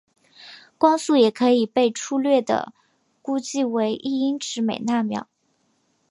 [0.79, 2.73] 光速也可以被初略地
[3.21, 5.27] 估计为一英尺每纳秒。